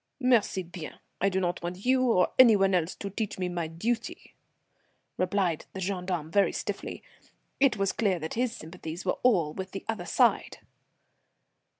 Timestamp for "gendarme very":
5.79-6.51